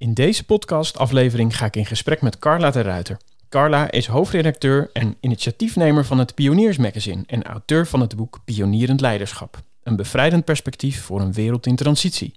[0.00, 3.16] In deze podcast-aflevering ga ik in gesprek met Carla de Ruiter.
[3.48, 9.00] Carla is hoofdredacteur en initiatiefnemer van het Pioniers Magazine en auteur van het boek Pionierend
[9.00, 9.62] Leiderschap.
[9.82, 12.34] Een bevrijdend perspectief voor een wereld in transitie.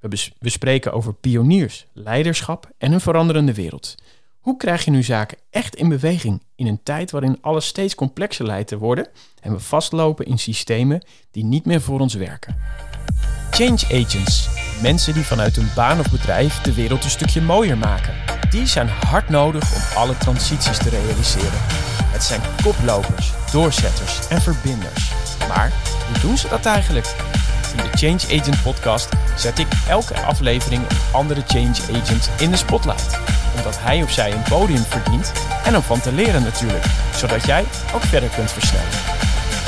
[0.00, 3.94] We bespreken over pioniers, leiderschap en een veranderende wereld.
[4.40, 8.46] Hoe krijg je nu zaken echt in beweging in een tijd waarin alles steeds complexer
[8.46, 9.08] lijkt te worden
[9.40, 12.56] en we vastlopen in systemen die niet meer voor ons werken?
[13.50, 14.48] Change agents,
[14.80, 18.14] mensen die vanuit hun baan of bedrijf de wereld een stukje mooier maken.
[18.50, 21.60] Die zijn hard nodig om alle transities te realiseren.
[22.06, 25.12] Het zijn koplopers, doorzetters en verbinders.
[25.48, 25.72] Maar
[26.06, 27.14] hoe doen ze dat eigenlijk?
[27.76, 32.56] In de Change Agent podcast zet ik elke aflevering een andere change agent in de
[32.56, 33.18] spotlight.
[33.56, 35.32] Omdat hij of zij een podium verdient
[35.64, 36.84] en om van te leren natuurlijk.
[37.16, 37.64] Zodat jij
[37.94, 38.88] ook verder kunt versnellen.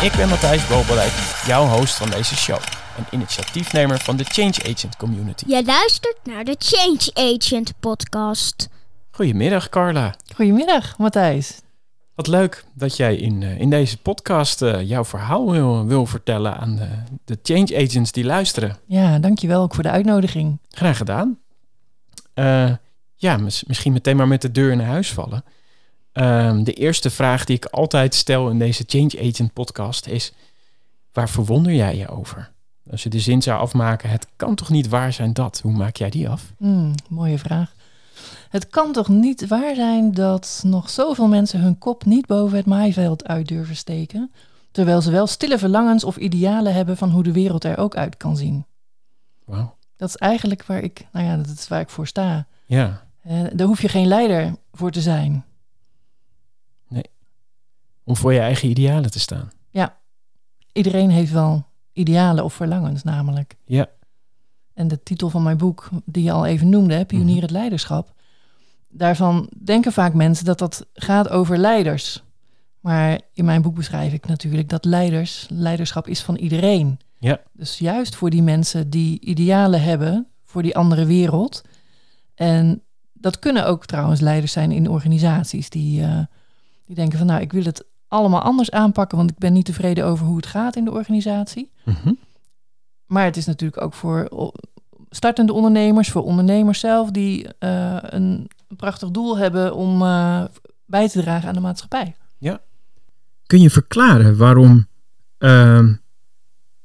[0.02, 1.12] Ik ben Matthijs Bobelijk,
[1.46, 2.58] jouw host van deze show.
[2.96, 5.44] En initiatiefnemer van de Change Agent Community.
[5.48, 8.68] Je luistert naar de Change Agent podcast.
[9.10, 10.14] Goedemiddag Carla.
[10.34, 11.60] Goedemiddag Matthijs.
[12.14, 16.56] Wat leuk dat jij in, uh, in deze podcast uh, jouw verhaal wil, wil vertellen
[16.56, 16.88] aan de,
[17.24, 18.76] de, change agents die luisteren.
[18.86, 20.58] Ja, dankjewel ook voor de uitnodiging.
[20.68, 21.38] Graag gedaan.
[22.34, 22.72] Uh,
[23.14, 25.44] ja, mis, misschien meteen maar met de deur in huis vallen.
[26.12, 30.32] Ehm, de eerste vraag die ik altijd stel in deze change agent podcast is:
[31.12, 32.54] waar verwonder jij je over?
[32.90, 35.60] Als je de zin zou afmaken, het kan toch niet waar zijn dat?
[35.60, 36.52] Hoe maak jij die af?
[36.58, 37.74] Hmm, mooie vraag.
[38.48, 42.66] Het kan toch niet waar zijn dat nog zoveel mensen hun kop niet boven het
[42.66, 44.32] maaiveld uit durven steken,
[44.70, 48.16] terwijl ze wel stille verlangens of idealen hebben van hoe de wereld er ook uit
[48.16, 48.66] kan zien.
[49.44, 49.76] Wauw.
[49.96, 52.46] Dat is eigenlijk waar ik, nou ja, dat is waar ik voor sta.
[52.66, 53.06] Ja.
[53.26, 55.44] Uh, daar hoef je geen leider voor te zijn.
[56.88, 57.10] Nee.
[58.04, 59.50] Om voor je eigen idealen te staan.
[59.70, 59.96] Ja.
[60.72, 61.65] Iedereen heeft wel
[61.96, 63.56] idealen of verlangens namelijk.
[63.64, 63.86] Ja.
[64.74, 67.42] En de titel van mijn boek, die je al even noemde, Pionier Mhm.
[67.42, 68.14] het Leiderschap.
[68.88, 72.22] Daarvan denken vaak mensen dat dat gaat over leiders.
[72.80, 76.98] Maar in mijn boek beschrijf ik natuurlijk dat leiders, leiderschap is van iedereen.
[77.18, 77.40] Ja.
[77.52, 81.62] Dus juist voor die mensen die idealen hebben voor die andere wereld.
[82.34, 86.18] En dat kunnen ook trouwens leiders zijn in organisaties die, uh,
[86.86, 87.84] die denken van nou, ik wil het
[88.16, 91.70] allemaal anders aanpakken, want ik ben niet tevreden over hoe het gaat in de organisatie.
[91.84, 92.18] Mm -hmm.
[93.06, 94.28] Maar het is natuurlijk ook voor
[95.10, 100.44] startende ondernemers, voor ondernemers zelf, die uh, een, prachtig doel hebben om uh,
[100.86, 102.16] bij te dragen aan de maatschappij.
[102.38, 102.60] Ja.
[103.46, 104.86] Kun je verklaren waarom
[105.38, 105.88] uh,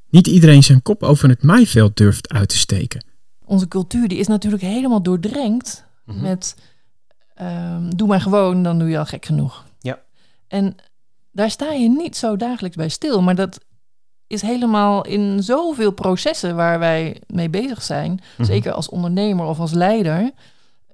[0.10, 3.06] niet iedereen zijn kop over het maaiveld durft uit te steken?
[3.46, 6.24] Onze cultuur die is natuurlijk helemaal doordrenkt mm -hmm.
[6.24, 6.56] met
[7.42, 9.66] um, doe maar gewoon, dan doe je al gek genoeg.
[9.80, 10.00] Ja.
[10.48, 10.76] En
[11.32, 13.60] daar sta je niet zo dagelijks bij stil, maar dat
[14.28, 18.46] is helemaal in zoveel processen waar wij mee bezig zijn, mm -hmm.
[18.46, 20.32] zeker als ondernemer of als leider,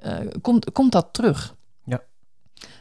[0.06, 1.56] uh, komt, komt dat terug.
[1.84, 2.02] Ja.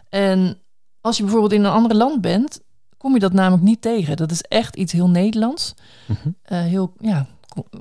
[0.09, 0.59] En
[1.00, 2.61] als je bijvoorbeeld in een ander land bent,
[2.97, 4.16] kom je dat namelijk niet tegen.
[4.16, 5.75] Dat is echt iets heel Nederlands,
[6.06, 6.37] mm -hmm.
[6.49, 7.27] uh, heel ja,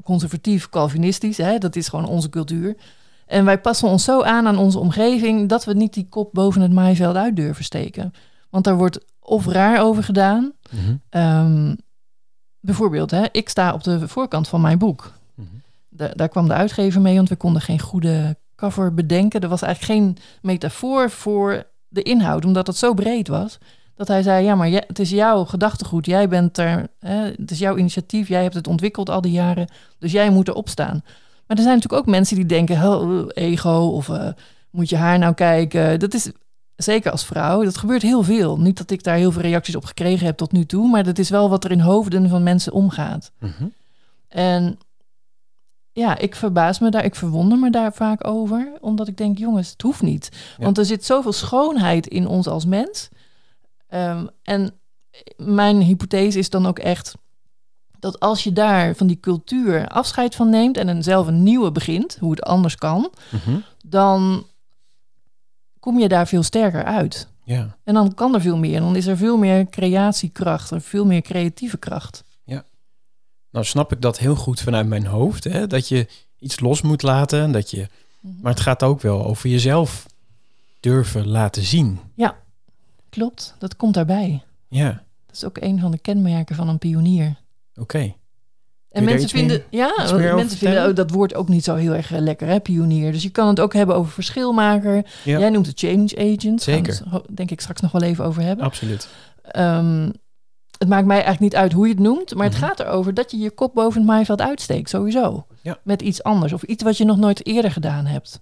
[0.03, 1.37] conservatief, Calvinistisch.
[1.37, 1.57] Hè?
[1.57, 2.77] Dat is gewoon onze cultuur.
[3.25, 6.61] En wij passen ons zo aan aan onze omgeving dat we niet die kop boven
[6.61, 8.13] het maaiveld uit durven steken.
[8.49, 10.53] Want daar wordt of raar over gedaan.
[10.71, 11.21] Mm -hmm.
[11.21, 11.77] um,
[12.59, 15.11] bijvoorbeeld, hè, ik sta op de voorkant van mijn boek.
[15.35, 15.61] Mm -hmm.
[15.89, 19.41] de, daar kwam de uitgever mee, want we konden geen goede cover bedenken.
[19.41, 23.57] Er was eigenlijk geen metafoor voor de inhoud, omdat het zo breed was.
[23.95, 26.05] Dat hij zei, ja, maar het is jouw gedachtegoed.
[26.05, 28.27] Jij bent er, hè, het is jouw initiatief.
[28.27, 29.69] Jij hebt het ontwikkeld al die jaren.
[29.99, 31.01] Dus jij moet erop staan.
[31.47, 34.27] Maar er zijn natuurlijk ook mensen die denken, ego of uh,
[34.69, 35.99] moet je haar nou kijken.
[35.99, 36.31] Dat is
[36.75, 38.59] zeker als vrouw, dat gebeurt heel veel.
[38.59, 41.17] Niet dat ik daar heel veel reacties op gekregen heb tot nu toe, maar dat
[41.17, 43.31] is wel wat er in hoofden van mensen omgaat.
[43.39, 43.73] Mm -hmm.
[44.27, 44.79] En
[45.91, 49.69] ja, ik verbaas me daar, ik verwonder me daar vaak over, omdat ik denk, jongens,
[49.69, 50.29] het hoeft niet.
[50.57, 50.63] Ja.
[50.63, 53.09] Want er zit zoveel schoonheid in ons als mens.
[53.89, 54.73] Um, en
[55.37, 57.15] mijn hypothese is dan ook echt
[57.99, 61.71] dat als je daar van die cultuur afscheid van neemt en een zelf een nieuwe
[61.71, 63.63] begint, hoe het anders kan, mm -hmm.
[63.85, 64.45] dan
[65.85, 67.27] kom je daar veel sterker uit.
[67.43, 67.77] Ja.
[67.83, 68.75] En dan kan er veel meer.
[68.75, 72.23] En dan is er veel meer creatiekracht en veel meer creatieve kracht.
[72.43, 72.65] Ja.
[73.51, 75.43] Nou snap ik dat heel goed vanuit mijn hoofd.
[75.43, 75.67] Hè?
[75.67, 76.07] Dat je
[76.39, 77.51] iets los moet laten.
[77.51, 77.87] Dat je...
[78.19, 78.33] Mhm.
[78.41, 80.05] Maar het gaat ook wel over jezelf
[80.79, 81.99] durven laten zien.
[82.15, 82.37] Ja,
[83.09, 83.55] klopt.
[83.59, 84.43] Dat komt daarbij.
[84.67, 85.03] Ja.
[85.25, 87.27] Dat is ook een van de kenmerken van een pionier.
[87.71, 87.81] Oké.
[87.81, 88.15] Okay.
[88.95, 89.93] En mensen vinden, ja,
[90.35, 93.11] mensen vinden oh, dat woord ook niet zo heel erg lekker, hè, pionier.
[93.11, 95.05] Dus je kan het ook hebben over verschilmaker.
[95.23, 95.39] Ja.
[95.39, 96.61] Jij noemt het change agent.
[96.61, 97.01] Zeker.
[97.11, 98.65] Daar denk ik straks nog wel even over hebben.
[98.65, 99.07] Absoluut.
[99.57, 100.11] Um,
[100.77, 102.55] het maakt mij eigenlijk niet uit hoe je het noemt, maar Mhm.
[102.55, 105.47] het gaat erover dat je je kop boven het maaiveld uitsteekt, sowieso.
[105.61, 105.77] Ja.
[105.83, 108.41] Met iets anders of iets wat je nog nooit eerder gedaan hebt.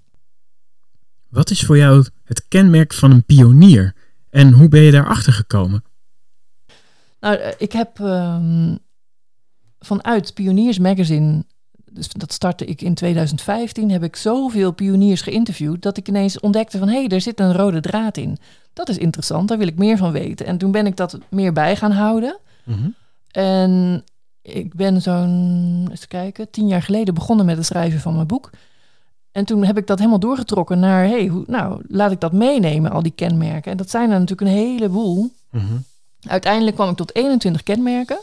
[1.30, 3.94] Wat is voor jou het kenmerk van een pionier
[4.30, 5.84] en hoe ben je daarachter gekomen?
[7.20, 8.76] Nou, eh, ik heb ehm,
[9.86, 11.44] vanuit Pioniers Magazine,
[11.92, 16.78] dus dat startte ik in 2015, heb ik zoveel pioniers geïnterviewd dat ik ineens ontdekte
[16.78, 18.38] van hé, hey, er zit een rode draad in.
[18.74, 20.46] Dat is interessant, daar wil ik meer van weten.
[20.46, 22.38] En toen ben ik dat meer bij gaan houden.
[22.64, 22.90] Mhm.
[23.32, 24.04] En
[24.42, 28.50] ik ben zo'n, eens kijken, tien jaar geleden begonnen met het schrijven van mijn boek.
[29.32, 32.92] En toen heb ik dat helemaal doorgetrokken naar, hey, hoe, nou, laat ik dat meenemen,
[32.92, 33.72] al die kenmerken.
[33.72, 35.32] En dat zijn er natuurlijk een heleboel.
[35.50, 35.74] Mhm.
[36.28, 38.20] Uiteindelijk kwam ik tot 21 kenmerken,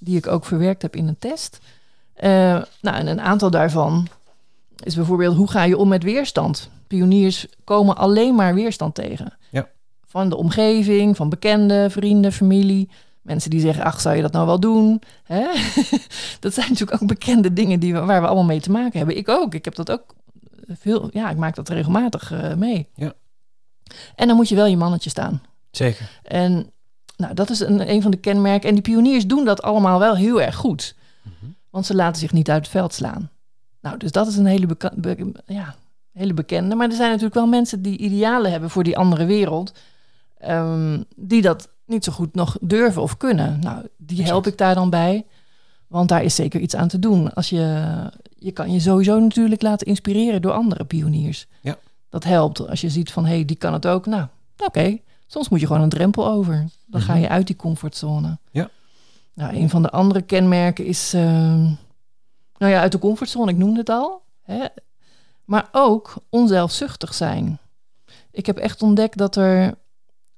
[0.00, 1.58] die ik ook verwerkt heb in een test.
[2.14, 2.30] Eh,
[2.80, 4.08] nou, en een aantal daarvan
[4.82, 6.70] is bijvoorbeeld, hoe ga je om met weerstand?
[6.86, 9.36] Pioniers komen alleen maar weerstand tegen.
[9.50, 9.68] Ja.
[10.06, 12.88] Van de omgeving, van bekenden, vrienden, familie.
[13.22, 15.02] Mensen die zeggen, ach, zou je dat nou wel doen?
[15.24, 15.46] Hè?
[16.40, 19.16] dat zijn natuurlijk ook bekende dingen die we, waar we allemaal mee te maken hebben.
[19.16, 19.54] Ik ook.
[19.54, 20.14] Ik heb dat ook
[20.66, 22.88] veel, ja, ik maak dat regelmatig eh, mee.
[22.94, 23.12] Ja.
[24.14, 25.42] En dan moet je wel je mannetje staan.
[25.70, 26.10] Zeker.
[26.22, 26.70] En
[27.20, 28.68] nou, dat is een, een van de kenmerken.
[28.68, 30.94] En die pioniers doen dat allemaal wel heel erg goed.
[31.22, 31.50] Mhm.
[31.70, 33.30] Want ze laten zich niet uit het veld slaan.
[33.80, 35.74] Nou, dus dat is een hele, be- ja,
[36.12, 36.74] hele bekende.
[36.74, 39.72] Maar er zijn natuurlijk wel mensen die idealen hebben voor die andere wereld.
[40.38, 43.58] ehm, die dat niet zo goed nog durven of kunnen.
[43.60, 45.26] Nou, die help ik daar dan bij.
[45.86, 47.34] Want daar is zeker iets aan te doen.
[47.34, 47.84] Als je,
[48.38, 51.46] je kan je sowieso natuurlijk laten inspireren door andere pioniers.
[51.60, 51.76] Ja.
[52.08, 52.68] Dat helpt.
[52.68, 54.06] Als je ziet van, hé, hey, die kan het ook.
[54.06, 54.26] Nou,
[54.56, 54.98] oké.
[55.26, 56.68] Soms moet je gewoon een drempel over.
[56.90, 57.20] Dan ga Mhm.
[57.22, 58.38] je uit die comfortzone.
[58.50, 58.68] Ja.
[59.34, 61.62] Nou, een van de andere kenmerken is, ehm,
[62.58, 63.50] nou ja, uit de comfortzone.
[63.50, 64.22] Ik noemde het al.
[64.42, 64.66] Hè?
[65.44, 67.58] Maar ook onzelfzuchtig zijn.
[68.30, 69.74] Ik heb echt ontdekt dat er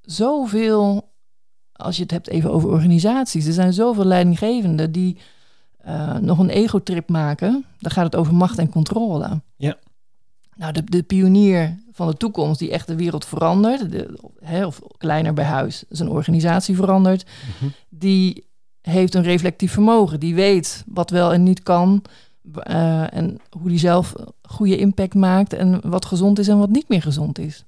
[0.01, 1.09] zoveel,
[1.73, 5.19] als je het hebt even over organisaties, er zijn zoveel leidinggevenden die
[5.79, 7.65] eh, nog een egotrip maken.
[7.79, 9.41] Dan gaat het over macht en controle.
[9.57, 9.77] Ja.
[10.57, 14.81] Nou, de, de pionier van de toekomst die echt de wereld verandert, de, hè, of
[14.99, 17.25] kleiner bij huis, zijn organisatie verandert,
[17.61, 17.71] Mhm.
[17.89, 18.45] die
[18.81, 20.21] heeft een reflectief vermogen.
[20.21, 22.03] Die weet wat wel en niet kan.
[22.63, 24.13] eh, en hoe die zelf
[24.43, 25.53] goede impact maakt.
[25.53, 27.65] En wat gezond is en wat niet meer gezond is.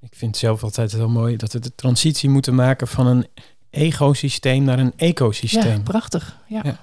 [0.00, 3.26] Ik vind zelf altijd heel mooi dat we de transitie moeten maken van een
[3.70, 5.76] egosysteem naar een ecosysteem.
[5.76, 6.38] Ja, prachtig.
[6.48, 6.60] Ja.
[6.64, 6.78] Ja.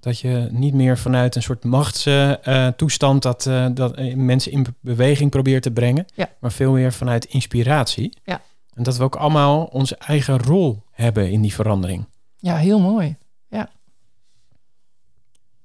[0.00, 4.74] Dat je niet meer vanuit een soort machtstoestand dat, eh, dat eh, mensen in be-
[4.80, 6.30] beweging probeert te brengen, Ja.
[6.40, 8.16] maar veel meer vanuit inspiratie.
[8.24, 8.40] Ja.
[8.74, 12.04] En dat we ook allemaal onze eigen rol hebben in die verandering.
[12.36, 13.16] ja, heel mooi.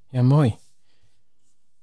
[0.09, 0.55] Ja, mooi.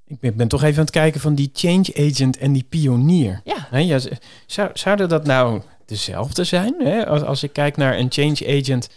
[0.07, 3.41] Ik ben, ben toch even aan het kijken van die change agent en die pionier.
[3.45, 4.01] Ja, ja,
[4.47, 7.07] zou, zouden dat nou dezelfde zijn?
[7.07, 8.89] Als ik kijk naar een change agent,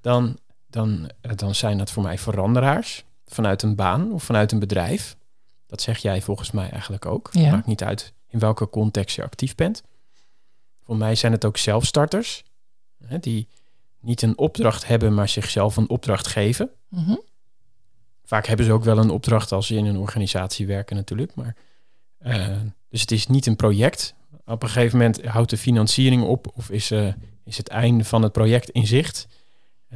[0.00, 0.36] dan,
[0.66, 3.04] dan, eh, dan zijn dat voor mij veranderaars.
[3.26, 5.16] Vanuit een baan of vanuit een bedrijf.
[5.66, 7.28] Dat zeg jij volgens mij eigenlijk ook.
[7.32, 7.50] Ja.
[7.50, 9.82] Maakt niet uit in welke context je actief bent.
[10.82, 12.44] Voor mij zijn het ook zelfstarters.
[13.04, 13.48] Hè, die
[14.00, 16.70] niet een opdracht hebben, maar zichzelf een opdracht geven.
[16.88, 17.16] Mhm.
[18.24, 21.34] Vaak hebben ze ook wel een opdracht als ze in een organisatie werken natuurlijk.
[21.34, 21.56] Maar,
[22.18, 22.56] eh,
[22.88, 24.14] dus het is niet een project.
[24.44, 27.12] Op een gegeven moment houdt de financiering op of is, eh,
[27.44, 29.26] is het einde van het project in zicht.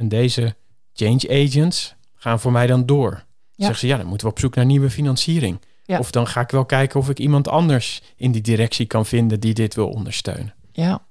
[0.01, 0.55] En deze
[0.93, 3.11] change agents gaan voor mij dan door.
[3.11, 3.23] Ja.
[3.55, 5.59] Zeggen ze, ja, dan moeten we op zoek naar nieuwe financiering.
[5.85, 5.99] Ja.
[5.99, 9.39] Of dan ga ik wel kijken of ik iemand anders in die directie kan vinden
[9.39, 10.53] die dit wil ondersteunen.
[10.71, 11.01] ja.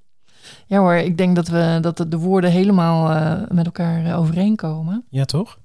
[0.66, 4.18] Ja hoor, ik denk dat, we, dat de- de woorden helemaal eh, met elkaar eh,
[4.18, 5.04] overeenkomen.
[5.10, 5.58] Ja, toch?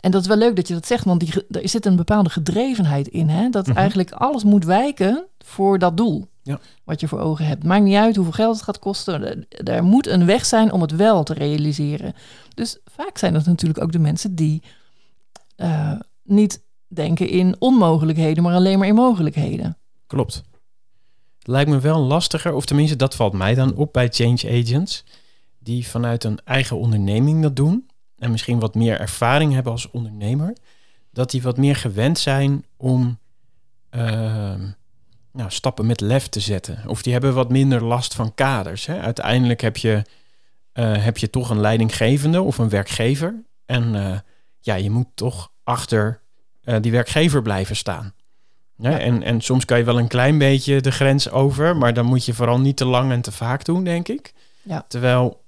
[0.00, 2.30] En dat is wel leuk dat je dat zegt, want die, er zit een bepaalde
[2.30, 3.28] gedrevenheid in.
[3.28, 3.48] Hè?
[3.48, 3.76] Dat Mhm.
[3.76, 6.28] eigenlijk alles moet wijken voor dat doel.
[6.42, 6.60] Ja.
[6.84, 7.64] Wat je voor ogen hebt.
[7.64, 9.46] Maakt niet uit hoeveel geld het gaat kosten.
[9.48, 12.14] Er, moet een weg zijn om het wel te realiseren.
[12.54, 14.62] Dus vaak zijn dat natuurlijk ook de mensen die
[15.56, 19.76] eh, niet denken in onmogelijkheden, maar alleen maar in mogelijkheden.
[20.06, 20.42] Klopt.
[21.38, 25.04] Het lijkt me wel lastiger, of tenminste dat valt mij dan op bij change agents,
[25.58, 27.86] die vanuit een eigen onderneming dat doen
[28.18, 30.56] en misschien wat meer ervaring hebben als ondernemer,
[31.10, 33.18] dat die wat meer gewend zijn om
[33.90, 34.70] ehm,
[35.32, 36.82] nou, stappen met lef te zetten.
[36.86, 38.86] Of die hebben wat minder last van kaders.
[38.86, 39.00] Hè.
[39.00, 40.02] Uiteindelijk heb je,
[40.72, 43.42] eh, heb je toch een leidinggevende of een werkgever.
[43.66, 44.18] En eh,
[44.60, 46.20] ja, je moet toch achter
[46.62, 48.14] eh, die werkgever blijven staan.
[48.76, 48.98] Ja, Ja.
[48.98, 52.24] en, en soms kan je wel een klein beetje de grens over, maar dan moet
[52.24, 54.32] je vooral niet te lang en te vaak doen, denk ik.
[54.62, 54.84] Ja.
[54.88, 55.40] Terwijl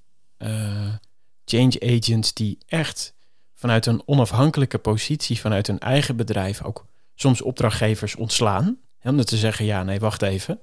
[1.45, 3.15] change agents die echt
[3.55, 8.79] vanuit een onafhankelijke positie, vanuit hun eigen bedrijf, ook soms opdrachtgevers ontslaan.
[9.05, 10.61] Om te zeggen, ja, nee, wacht even.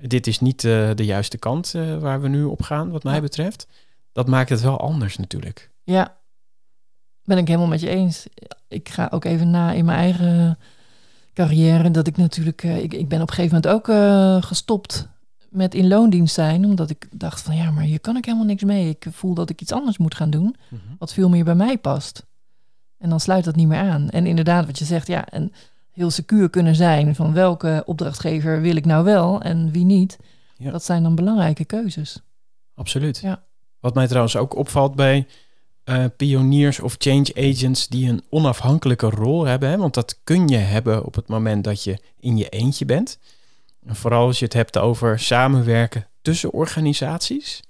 [0.00, 3.14] Dit is niet eh, de juiste kant eh, waar we nu op gaan, wat mij
[3.14, 3.20] Ja.
[3.20, 3.66] betreft.
[4.12, 5.70] Dat maakt het wel anders natuurlijk.
[5.82, 6.16] Ja,
[7.24, 8.26] ben ik helemaal met je eens.
[8.68, 10.58] Ik ga ook even na in mijn eigen
[11.34, 11.90] carrière.
[11.90, 15.08] Dat ik natuurlijk, eh, ik, ik ben op een gegeven moment ook gestopt
[15.50, 18.62] met in loondienst zijn, omdat ik dacht van ja, maar hier kan ik helemaal niks
[18.64, 18.88] mee.
[18.88, 20.80] Ik voel dat ik iets anders moet gaan doen, Mhm.
[20.98, 22.26] wat veel meer bij mij past.
[22.98, 24.08] En dan sluit dat niet meer aan.
[24.10, 25.52] En inderdaad, wat je zegt, ja, en
[25.96, 30.18] heel secuur kunnen zijn van welke opdrachtgever wil ik nou wel en wie niet.
[30.56, 30.70] Ja.
[30.70, 32.20] Dat zijn dan belangrijke keuzes.
[32.74, 33.18] Absoluut.
[33.18, 33.42] Ja.
[33.80, 35.26] Wat mij trouwens ook opvalt bij
[35.84, 40.56] eh, pioniers of change agents die een onafhankelijke rol hebben, hè, want dat kun je
[40.56, 43.18] hebben op het moment dat je in je eentje bent.
[43.86, 47.62] En vooral als je het hebt over samenwerken tussen organisaties,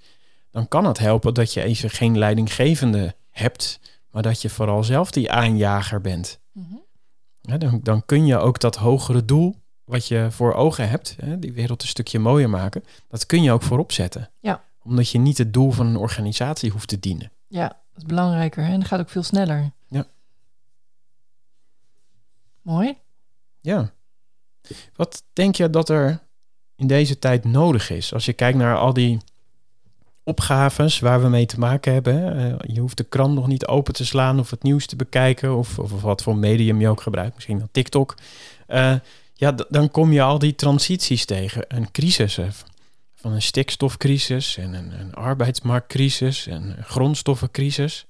[0.51, 3.79] dan kan het helpen dat je even geen leidinggevende hebt,
[4.11, 6.39] maar dat je vooral zelf die aanjager bent.
[7.47, 11.39] Ja, dan, dan kun je ook dat hogere doel wat je voor ogen hebt, hè,
[11.39, 14.29] die wereld een stukje mooier maken, dat kun je ook voorop zetten.
[14.39, 14.63] Ja.
[14.83, 17.31] Omdat je niet het doel van een organisatie hoeft te dienen.
[17.47, 18.71] Ja, dat is belangrijker hè?
[18.71, 19.71] en dat gaat ook veel sneller.
[19.87, 20.05] Ja.
[22.61, 22.97] Mooi.
[23.61, 23.91] Ja.
[24.95, 26.19] Wat denk je dat er
[26.75, 28.13] in deze tijd nodig is?
[28.13, 29.19] Als je kijkt naar al die
[30.27, 32.37] opgaves waar we mee te maken hebben.
[32.37, 35.57] Eh, je hoeft de krant nog niet open te slaan of het nieuws te bekijken.
[35.57, 37.35] Of, of wat voor medium je ook gebruikt.
[37.35, 38.15] Misschien wel TikTok.
[38.67, 38.93] Eh,
[39.33, 41.65] ja, dan kom je al die transities tegen.
[41.67, 42.39] Een crisis.
[43.15, 48.05] Van een stikstofcrisis en een, een arbeidsmarktcrisis en een grondstoffencrisis.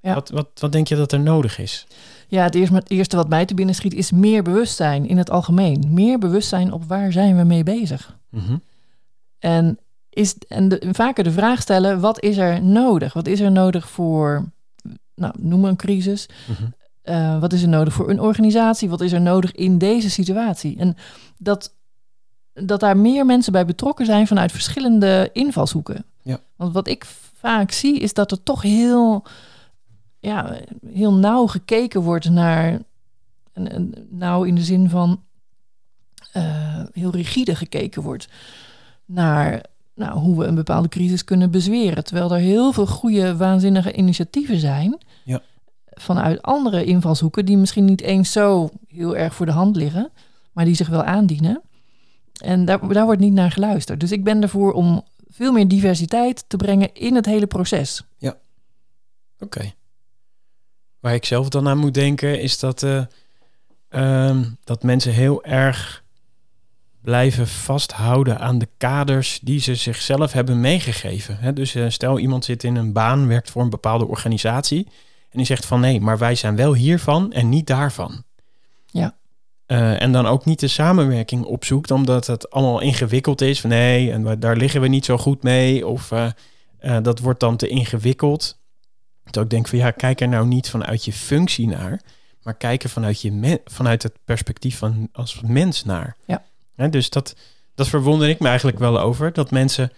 [0.00, 0.14] Ja.
[0.14, 1.86] Wat, wat, wat denk je dat er nodig is?
[2.28, 5.30] Ja, het eerste, het eerste wat mij te binnen schiet is meer bewustzijn in het
[5.30, 5.84] algemeen.
[5.88, 8.16] Meer bewustzijn op waar zijn we mee bezig.
[8.30, 8.56] Mhm.
[9.38, 9.78] En,
[10.12, 13.12] is, en de, vaker de vraag stellen, wat is er nodig?
[13.12, 14.44] Wat is er nodig voor,
[15.14, 16.28] nou, noem maar een crisis.
[16.46, 16.68] Mhm.
[17.02, 18.88] Eh, wat is er nodig voor een organisatie?
[18.88, 20.78] Wat is er nodig in deze situatie?
[20.78, 20.96] En
[21.38, 21.74] dat,
[22.52, 26.04] dat daar meer mensen bij betrokken zijn vanuit verschillende invalshoeken.
[26.22, 26.40] Ja.
[26.56, 27.04] Want wat ik
[27.38, 29.24] vaak zie, is dat er toch heel,
[30.18, 32.80] ja, heel nauw gekeken wordt naar.
[34.08, 35.22] Nauw in de zin van
[36.32, 38.28] eh, heel rigide gekeken wordt
[39.04, 39.62] naar
[39.94, 42.04] nou, hoe we een bepaalde crisis kunnen bezweren.
[42.04, 44.98] Terwijl er heel veel goede, waanzinnige initiatieven zijn.
[45.24, 45.42] Ja.
[45.90, 50.10] Vanuit andere invalshoeken die misschien niet eens zo heel erg voor de hand liggen,
[50.52, 51.62] maar die zich wel aandienen.
[52.32, 54.00] En daar, daar wordt niet naar geluisterd.
[54.00, 58.02] Dus ik ben ervoor om veel meer diversiteit te brengen in het hele proces.
[59.42, 59.72] Oké.
[61.00, 63.04] Waar ik zelf dan aan moet denken is dat, eh,
[63.88, 66.04] ehm, dat mensen heel erg
[67.02, 71.54] blijven vasthouden aan de kaders die ze zichzelf hebben meegegeven.
[71.54, 74.86] Dus eh, stel iemand zit in een baan, werkt voor een bepaalde organisatie
[75.32, 78.24] en die zegt van nee, maar wij zijn wel hiervan en niet daarvan.
[78.86, 79.16] Ja.
[79.66, 83.60] Eh, en dan ook niet de samenwerking opzoekt, omdat het allemaal ingewikkeld is.
[83.60, 85.86] Van nee, en daar liggen we niet zo goed mee.
[85.86, 88.60] Of eh, dat wordt dan te ingewikkeld.
[89.30, 92.00] Dat ik denk van ja, kijk er nou niet vanuit je functie naar,
[92.42, 96.16] maar kijk er vanuit, je vanuit het perspectief van als mens naar.
[96.24, 96.42] Ja.
[96.90, 97.36] Dus dat,
[97.74, 99.92] dat verwonder ik me eigenlijk wel over, dat mensen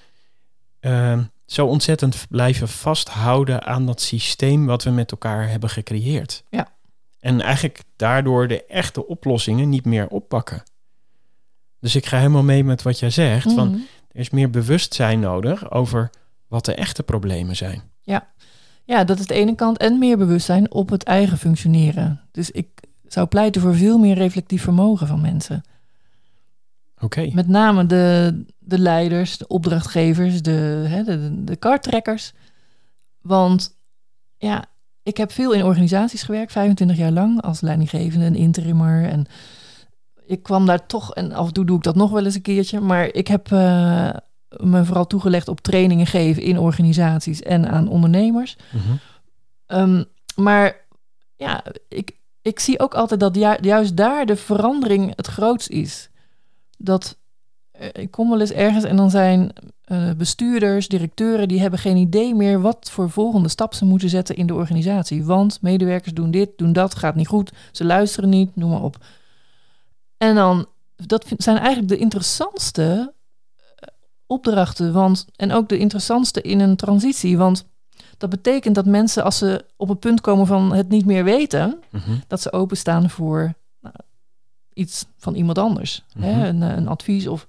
[0.81, 6.45] ehm, zo ontzettend blijven vasthouden aan dat systeem wat we met elkaar hebben gecreëerd.
[6.51, 6.69] Ja.
[7.21, 10.63] En eigenlijk daardoor de echte oplossingen niet meer oppakken.
[11.81, 13.53] Dus ik ga helemaal mee met wat jij zegt.
[13.53, 13.79] Van, Mhm.
[14.09, 16.11] er is meer bewustzijn nodig over
[16.49, 17.83] wat de echte problemen zijn.
[18.87, 19.79] Ja, dat is de ene kant.
[19.79, 22.21] En meer bewustzijn op het eigen functioneren.
[22.33, 22.69] Dus ik
[23.07, 25.63] zou pleiten voor veel meer reflectief vermogen van mensen.
[27.35, 32.33] Met name de, de leiders, de opdrachtgevers, de, hè, de, de karttrekkers.
[33.21, 33.77] Want
[34.37, 34.65] ja,
[35.03, 39.05] ik heb veel in organisaties gewerkt, 25 jaar lang als leidinggevende en interimmer.
[39.05, 39.27] En
[40.27, 42.43] ik kwam daar toch, en af en toe doe ik dat nog wel eens een
[42.43, 44.11] keertje, maar ik heb eh,
[44.57, 48.57] me vooral toegelegd op trainingen geven in organisaties en aan ondernemers.
[48.73, 48.93] Mhm.
[49.67, 50.05] Ehm,
[50.37, 50.77] maar
[51.37, 56.11] ja, ik, ik zie ook altijd dat ju- juist daar de verandering het grootst is.
[56.79, 57.19] Dat
[57.71, 59.53] eh, ik kom wel eens ergens en dan zijn
[59.85, 64.37] eh, bestuurders, directeuren, die hebben geen idee meer wat voor volgende stap ze moeten zetten
[64.37, 65.25] in de organisatie.
[65.25, 68.97] Want medewerkers doen dit, doen dat, gaat niet goed, ze luisteren niet, noem maar op.
[70.17, 70.67] En dan,
[70.97, 73.15] dat vind- zijn eigenlijk de interessantste
[73.77, 73.89] eh,
[74.27, 77.39] opdrachten, want, en ook de interessantste in een transitie.
[77.39, 77.65] Want
[78.19, 81.79] dat betekent dat mensen, als ze op het punt komen van het niet meer weten,
[81.91, 82.11] Mhm.
[82.27, 83.55] dat ze openstaan voor
[84.75, 86.03] iets van iemand anders.
[86.17, 86.27] Mhm.
[86.27, 86.49] Hè?
[86.49, 87.47] Een, eh, een advies of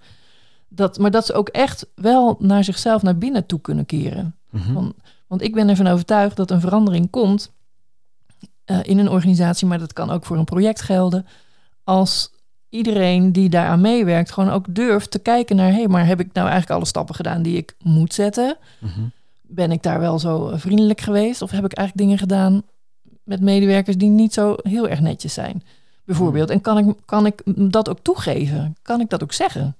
[0.67, 4.35] dat, maar dat ze ook echt wel naar zichzelf naar binnen toe kunnen keren.
[4.49, 4.73] Mhm.
[4.73, 4.93] Van-
[5.27, 7.51] Want ik ben ervan overtuigd dat een verandering komt
[8.65, 11.25] eh, in een organisatie, maar dat kan ook voor een project gelden.
[11.83, 12.31] Als
[12.69, 16.33] iedereen die daaraan meewerkt gewoon ook durft te kijken naar, hé, hey, maar heb ik
[16.33, 18.57] nou eigenlijk alle stappen gedaan die ik moet zetten?
[18.79, 18.99] Mhm.
[19.47, 21.41] ben ik daar wel zo eh, vriendelijk geweest?
[21.41, 22.63] Of heb ik eigenlijk dingen gedaan
[23.23, 25.63] met medewerkers die niet zo heel erg netjes zijn?
[26.05, 26.49] Bijvoorbeeld.
[26.49, 28.75] En kan ik, kan ik dat ook toegeven?
[28.81, 29.75] Kan ik dat ook zeggen?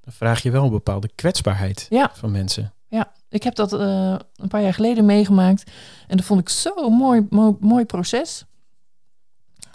[0.00, 2.10] Dan vraag je wel een bepaalde kwetsbaarheid Ja.
[2.14, 2.72] van mensen.
[2.88, 5.70] Ja, ik heb dat eh, een paar jaar geleden meegemaakt.
[6.08, 8.44] En dat vond ik zo'n mooi, mooi, mooi proces.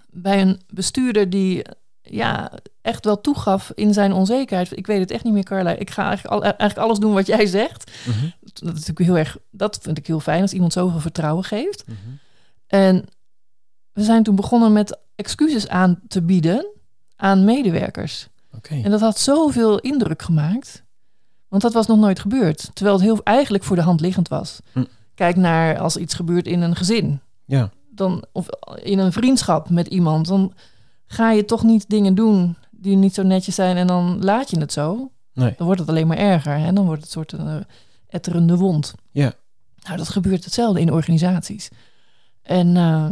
[0.10, 1.66] Bij een bestuurder die
[2.02, 4.78] ja, echt wel toegaf in zijn onzekerheid.
[4.78, 5.72] Ik weet het echt niet meer, Carla.
[5.72, 7.92] Ik ga eigenlijk, al, eigenlijk alles doen wat jij zegt.
[8.08, 11.44] Mhm, Dat, is natuurlijk heel erg, dat vind ik heel fijn als iemand zoveel vertrouwen
[11.44, 11.88] geeft.
[11.88, 11.96] mhm.
[12.68, 13.06] En
[13.98, 16.68] we zijn toen begonnen met excuses aan te bieden
[17.16, 18.28] aan medewerkers.
[18.70, 20.84] En dat had zoveel indruk gemaakt.
[21.48, 22.70] Want dat was nog nooit gebeurd.
[22.74, 24.60] Terwijl het heel eigenlijk voor de hand liggend was.
[24.72, 24.84] Hm.
[25.14, 27.22] Kijk naar als iets gebeurt in een gezin.
[27.46, 27.70] Ja.
[27.90, 28.48] Dan, of
[28.84, 30.28] in een vriendschap met iemand.
[30.28, 30.54] Dan
[31.06, 33.78] ga je toch niet dingen doen die niet zo netjes zijn.
[33.78, 35.12] En dan laat je het zo.
[35.34, 35.54] Nee.
[35.58, 36.56] Dan wordt het alleen maar erger.
[36.56, 37.56] En dan wordt het een soort uh,
[38.08, 38.94] etterende wond.
[39.12, 39.34] Ja.
[39.84, 41.70] Nou, dat gebeurt hetzelfde in organisaties.
[42.42, 43.10] En uh,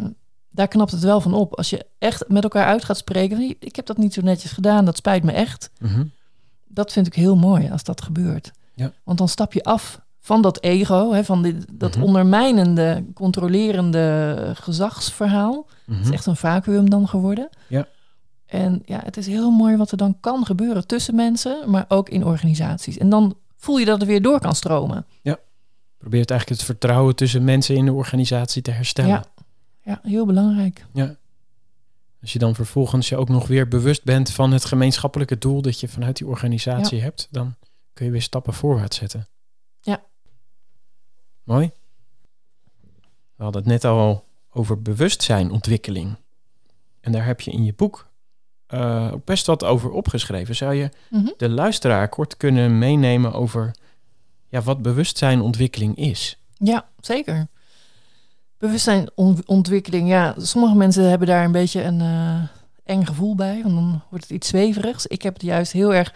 [0.55, 1.55] daar knapt het wel van op.
[1.55, 3.55] Als je echt met elkaar uit gaat spreken.
[3.59, 4.85] Ik heb dat niet zo netjes gedaan.
[4.85, 5.69] Dat spijt me echt.
[5.79, 6.03] Mhm.
[6.67, 8.51] Dat vind ik heel mooi als dat gebeurt.
[8.74, 8.91] Ja.
[9.03, 12.05] Want dan stap je af van dat ego, hè, van dit, dat Mhm.
[12.05, 15.67] ondermijnende, controlerende gezagsverhaal.
[15.85, 16.01] Het Mhm.
[16.01, 17.50] is echt een vacuüm dan geworden.
[17.67, 17.88] Ja.
[18.45, 22.09] En ja, het is heel mooi wat er dan kan gebeuren tussen mensen, maar ook
[22.09, 22.97] in organisaties.
[22.97, 25.05] En dan voel je dat het weer door kan stromen.
[25.97, 29.09] Probeert eigenlijk het vertrouwen tussen mensen in de organisatie te herstellen.
[29.12, 29.24] Ja.
[29.86, 30.86] Ja, heel belangrijk.
[30.94, 31.15] Ja.
[32.22, 35.80] Als je dan vervolgens je ook nog weer bewust bent van het gemeenschappelijke doel dat
[35.80, 37.56] je vanuit die organisatie hebt, dan
[37.94, 39.27] kun je weer stappen voorwaarts zetten.
[39.82, 40.04] Ja.
[41.44, 41.72] Mooi.
[43.36, 46.15] We hadden het net al over bewustzijnontwikkeling.
[47.01, 48.08] En daar heb je in je boek
[48.68, 50.56] ook best wat over opgeschreven.
[50.56, 51.30] Zou je Mhm.
[51.38, 53.72] de luisteraar kort kunnen meenemen over
[54.50, 56.38] ja, wat bewustzijnontwikkeling is?
[56.54, 57.48] Ja, zeker.
[58.65, 62.41] Bewustzijnontwikkeling, ja, sommige mensen hebben daar een beetje een eh,
[62.84, 65.07] eng gevoel bij, want dan wordt het iets zweverigs.
[65.07, 66.15] Ik heb het juist heel erg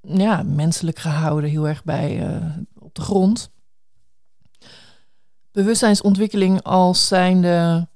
[0.00, 2.46] ja, menselijk gehouden, heel erg bij eh,
[2.78, 3.50] op de grond.
[5.52, 7.86] Bewustzijnsontwikkeling als zijnde,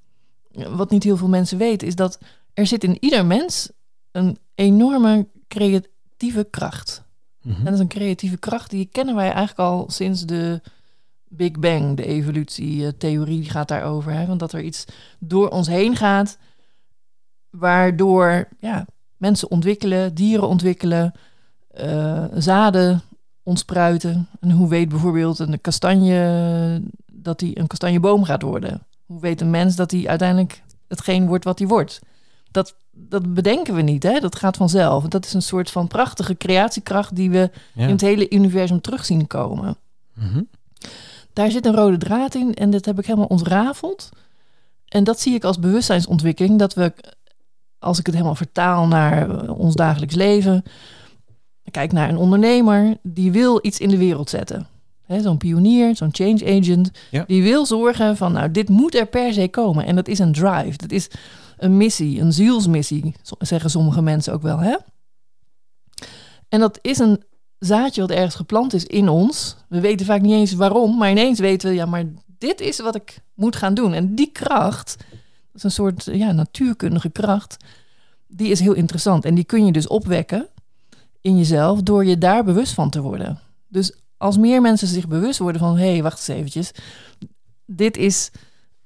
[0.69, 2.19] wat niet heel veel mensen weten, is dat
[2.55, 3.71] er zit in ieder mens
[4.11, 7.03] een enorme creatieve kracht.
[7.43, 7.57] Mhm.
[7.59, 10.61] En dat is een creatieve kracht die kennen wij eigenlijk al sinds de
[11.33, 14.13] Big Bang, de evolutietheorie die gaat daarover.
[14.13, 14.27] Hè?
[14.27, 14.85] Want dat er iets
[15.19, 16.39] door ons heen gaat,
[17.51, 21.13] waardoor ja, mensen ontwikkelen, dieren ontwikkelen,
[21.71, 23.01] eh, zaden
[23.43, 24.29] ontspruiten.
[24.41, 28.83] En hoe weet bijvoorbeeld een kastanje dat hij een kastanjeboom gaat worden?
[29.07, 32.01] Hoe weet een mens dat hij uiteindelijk hetgeen wordt wat hij wordt?
[32.51, 34.21] Dat, dat bedenken we niet, hè?
[34.21, 35.05] dat gaat vanzelf.
[35.05, 37.85] Dat is een soort van prachtige creatiekracht die we Ja.
[37.85, 39.77] in het hele universum terug zien komen.
[40.15, 40.43] Mhm.
[41.33, 44.09] Daar zit een rode draad in en dat heb ik helemaal ontrafeld.
[44.89, 46.93] En dat zie ik als bewustzijnsontwikkeling, dat we,
[47.79, 50.63] als ik het helemaal vertaal naar eh, ons dagelijks leven,
[51.71, 54.67] kijk naar een ondernemer die wil iets in de wereld zetten.
[55.07, 57.25] Hè, Zo'n pionier, zo'n change agent, Ja.
[57.27, 59.87] die wil zorgen van, nou, dit moet er per se komen.
[59.87, 61.09] En dat is een drive, dat is
[61.59, 64.59] een missie, een zielsmissie, zeggen sommige mensen ook wel.
[64.59, 64.77] Hè?
[66.49, 67.23] En dat is een
[67.67, 69.57] zaadje wat ergens geplant is in ons.
[69.69, 72.05] We weten vaak niet eens waarom, maar ineens weten we, ja, maar
[72.39, 73.93] dit is wat ik moet gaan doen.
[73.93, 77.57] En die kracht, dat is een soort ja, natuurkundige kracht,
[78.27, 79.25] die is heel interessant.
[79.25, 80.47] En die kun je dus opwekken
[81.21, 83.41] in jezelf door je daar bewust van te worden.
[83.69, 86.71] Dus als meer mensen zich bewust worden van, hé, hey, wacht eens eventjes,
[87.67, 88.31] dit is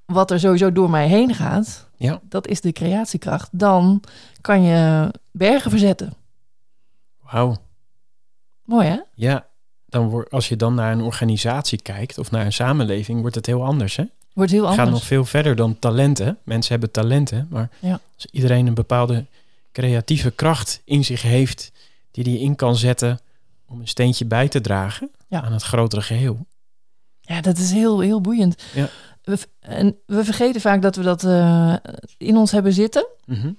[0.05, 2.21] wat er sowieso door mij heen gaat, Ja.
[2.29, 4.03] dat is de creatiekracht, dan
[4.41, 6.15] kan je bergen verzetten.
[7.31, 7.57] Wauw.
[8.65, 8.99] Mooi hè?
[9.15, 9.47] Ja,
[9.87, 13.47] dan wordt als je dan naar een organisatie kijkt of naar een samenleving, wordt het
[13.47, 13.97] heel anders.
[13.97, 14.05] Hè?
[14.33, 14.89] Wordt heel Het anders.
[14.89, 16.39] gaat nog veel verder dan talenten.
[16.43, 18.01] Mensen hebben talenten, maar Ja.
[18.15, 19.25] als iedereen een bepaalde
[19.73, 21.73] creatieve kracht in zich heeft,
[22.11, 23.21] die die in kan zetten
[23.69, 25.43] om een steentje bij te dragen Ja.
[25.43, 26.47] aan het grotere geheel.
[27.21, 28.63] Ja, dat is heel, heel boeiend.
[28.75, 28.89] Ja.
[29.23, 31.75] We, en we vergeten vaak dat we dat eh,
[32.19, 33.07] in ons hebben zitten.
[33.27, 33.53] Mhm.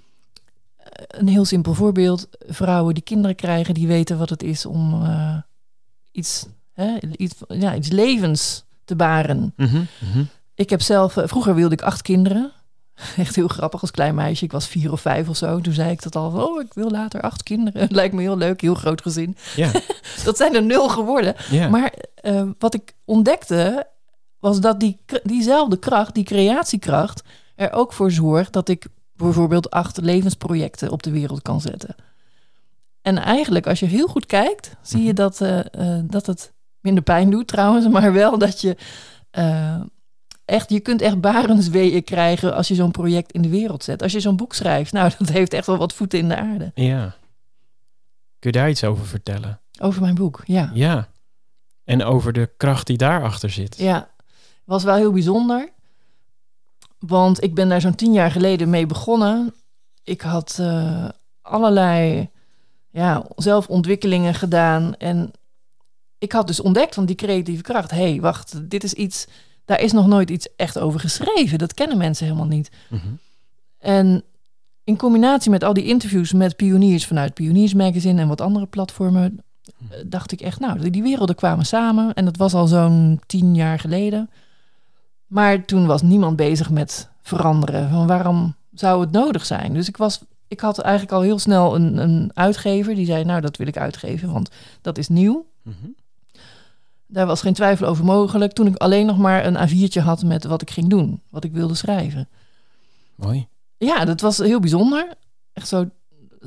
[1.08, 2.28] Een heel simpel voorbeeld.
[2.48, 5.38] Vrouwen die kinderen krijgen, die weten wat het is om eh,
[6.12, 9.54] iets, hè, iets, ja, iets levens te baren.
[9.56, 9.84] Mhm.
[10.00, 10.24] Mhm.
[10.56, 12.52] Ik heb zelf, eh, vroeger wilde ik acht kinderen.
[13.18, 14.46] Echt heel grappig als klein meisje.
[14.46, 15.60] Ik was vier of vijf of zo.
[15.62, 16.32] Toen zei ik dat al.
[16.32, 17.82] van, Oh, ik wil later acht kinderen.
[17.82, 19.38] Het lijkt me heel leuk, heel groot gezin.
[19.56, 19.72] Ja,
[20.26, 21.36] Dat zijn er nul geworden.
[21.50, 21.70] ja.
[21.70, 23.88] Maar eh, wat ik ontdekte,
[24.40, 27.24] was dat die, diezelfde kracht, die creatiekracht,
[27.56, 31.96] er ook voor zorgt dat ik bijvoorbeeld acht levensprojecten op de wereld kan zetten.
[33.02, 35.16] En eigenlijk, als je heel goed kijkt, zie je Mhm.
[35.16, 38.78] dat, eh, eh, dat het minder pijn doet trouwens, maar wel dat je
[39.32, 39.82] eh,
[40.46, 44.02] echt, je kunt echt barensweeën krijgen als je zo'n project in de wereld zet.
[44.02, 46.72] Als je zo'n boek schrijft, nou, dat heeft echt wel wat voeten in de aarde.
[46.76, 47.16] ja.
[48.40, 49.60] Kun je daar iets over vertellen?
[49.80, 50.72] Over mijn boek, ja.
[50.74, 51.08] Ja.
[51.84, 53.78] En over de kracht die daarachter zit.
[53.78, 54.10] Ja,
[54.64, 55.70] was wel heel bijzonder.
[57.08, 59.54] Want ik ben daar zo'n tien jaar geleden mee begonnen.
[60.04, 61.10] Ik had eh,
[61.42, 62.30] allerlei
[62.90, 64.96] ja, zelfontwikkelingen gedaan.
[64.96, 65.32] En
[66.18, 67.92] ik had dus ontdekt van die creatieve kracht.
[67.92, 69.28] Hé, hey, wacht, dit is iets...
[69.66, 71.58] Daar is nog nooit iets echt over geschreven.
[71.58, 72.70] Dat kennen mensen helemaal niet.
[72.90, 73.08] Mhm.
[73.80, 74.24] En
[74.84, 79.44] in combinatie met al die interviews met pioniers vanuit Pioniers Magazine en wat andere platformen,
[79.64, 82.14] eh, dacht ik echt, nou, die werelden kwamen samen.
[82.14, 84.30] En dat was al zo'n tien jaar geleden.
[85.28, 87.90] Maar toen was niemand bezig met veranderen.
[87.90, 89.74] Van waarom zou het nodig zijn?
[89.74, 93.42] Dus ik, was, ik had eigenlijk al heel snel een, een uitgever die zei, nou,
[93.42, 94.50] dat wil ik uitgeven, want
[94.82, 95.46] dat is nieuw.
[95.62, 95.88] Mhm.
[97.08, 98.54] Daar was geen twijfel over mogelijk.
[98.54, 101.54] Toen ik alleen nog maar een A4'tje had met wat ik ging doen, wat ik
[101.54, 102.30] wilde schrijven.
[103.16, 103.48] Mooi.
[103.78, 105.14] Ja, dat was heel bijzonder.
[105.54, 105.90] Echt zo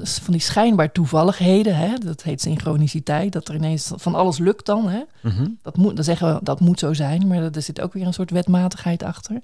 [0.02, 1.76] van die schijnbaar toevalligheden.
[1.76, 1.94] Hè?
[1.98, 3.32] Dat heet synchroniciteit.
[3.32, 4.88] Dat er ineens van alles lukt dan.
[4.88, 5.02] Hè?
[5.22, 5.48] Mhm.
[5.62, 7.26] Dat, moet, dan zeggen we dat moet zo zijn.
[7.26, 9.40] Maar er zit ook weer een soort wetmatigheid achter.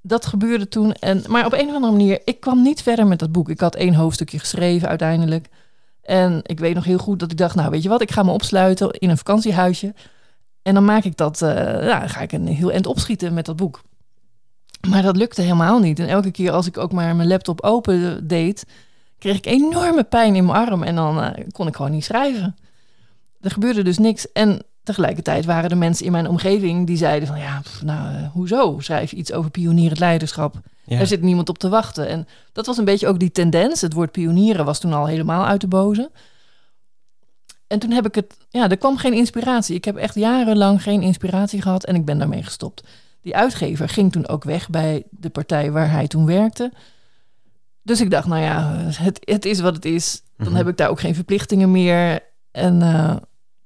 [0.00, 0.92] Dat gebeurde toen.
[0.92, 3.48] En, maar op een of andere manier, ik kwam niet verder met dat boek.
[3.48, 5.48] Ik had één hoofdstukje geschreven uiteindelijk.
[6.02, 8.22] En ik weet nog heel goed dat ik dacht, nou weet je wat, ik ga
[8.22, 9.94] me opsluiten in een vakantiehuisje.
[10.62, 13.46] En dan maak ik dat, eh ja, dan ga ik een heel eind opschieten met
[13.46, 13.82] dat boek.
[14.88, 15.98] Maar dat lukte helemaal niet.
[15.98, 18.66] En elke keer als ik ook maar mijn laptop open deed,
[19.22, 20.82] kreeg ik enorme pijn in mijn arm.
[20.82, 22.56] En dan eh, kon ik gewoon niet schrijven.
[23.40, 24.32] Er gebeurde dus niks.
[24.32, 27.38] En tegelijkertijd waren er mensen in mijn omgeving die zeiden van...
[27.38, 30.54] ja, pff, nou, eh, hoezo schrijf je iets over pionierend leiderschap?
[30.84, 30.98] Ja.
[30.98, 32.08] Er zit niemand op te wachten.
[32.08, 33.80] En dat was een beetje ook die tendens.
[33.80, 36.10] Het woord pionieren was toen al helemaal uit de boze.
[37.66, 38.36] En toen heb ik het...
[38.48, 39.76] Ja, er kwam geen inspiratie.
[39.76, 42.82] Ik heb echt jarenlang geen inspiratie gehad en ik ben daarmee gestopt.
[43.20, 46.72] Die uitgever ging toen ook weg bij de partij waar hij toen werkte.
[47.82, 50.22] Dus ik dacht, nou ja, het, het is wat het is.
[50.36, 50.56] Dan Mhm.
[50.56, 52.20] heb ik daar ook geen verplichtingen meer.
[52.50, 53.16] En, eh,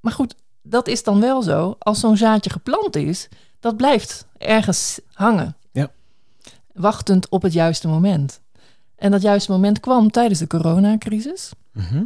[0.01, 1.77] maar goed, dat is dan wel zo.
[1.79, 3.29] Als zo'n zaadje geplant is,
[3.61, 5.57] dat blijft ergens hangen.
[5.73, 5.91] Ja.
[6.73, 8.41] Wachtend op het juiste moment.
[8.97, 11.51] En dat juiste moment kwam tijdens de coronacrisis.
[11.73, 12.05] Mhm.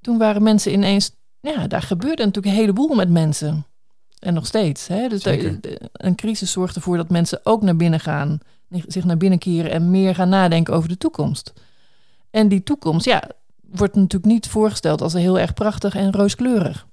[0.00, 1.10] Toen waren mensen ineens...
[1.40, 3.66] Ja, daar gebeurde natuurlijk een heleboel met mensen.
[4.18, 4.86] En nog steeds.
[4.86, 5.08] Hè?
[5.08, 5.60] Dus Zeker.
[5.60, 8.38] de- de- een crisis zorgt ervoor dat mensen ook naar binnen gaan.
[8.86, 11.52] Zich naar binnen keren en meer gaan nadenken over de toekomst.
[12.30, 13.22] En die toekomst, ja,
[13.70, 16.86] wordt natuurlijk niet voorgesteld als heel erg prachtig en rooskleurig.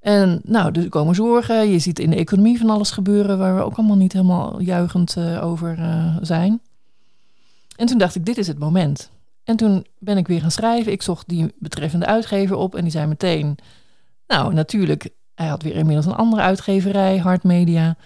[0.00, 1.70] En nou, er komen zorgen.
[1.70, 5.16] Je ziet in de economie van alles gebeuren waar we ook allemaal niet helemaal juichend
[5.16, 6.60] eh, over eh, zijn.
[7.76, 9.10] En toen dacht ik, dit is het moment.
[9.44, 10.92] En toen ben ik weer gaan schrijven.
[10.92, 13.56] Ik zocht die betreffende uitgever op en die zei meteen...
[14.26, 17.96] Nou, natuurlijk, hij had weer inmiddels een andere uitgeverij, Hard Media.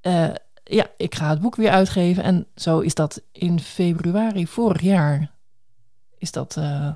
[0.00, 0.28] Eh,
[0.64, 2.22] ja, ik ga het boek weer uitgeven.
[2.22, 5.30] En zo is dat in februari vorig jaar
[6.18, 6.88] is dat eh,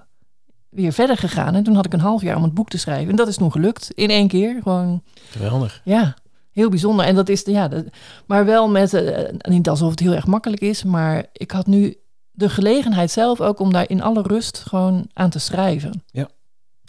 [0.68, 1.54] weer verder gegaan.
[1.54, 3.10] En toen had ik een half jaar om het boek te schrijven.
[3.10, 4.62] En dat is toen gelukt, in één keer.
[4.62, 5.80] Gewoon, Geweldig.
[5.84, 6.14] ja,
[6.52, 7.06] heel bijzonder.
[7.06, 7.84] En dat is, ja, dat,
[8.26, 11.96] maar wel met, eh, niet alsof het heel erg makkelijk is, maar ik had nu
[12.30, 16.02] de gelegenheid zelf ook om daar in alle rust gewoon aan te schrijven.
[16.06, 16.28] Ja.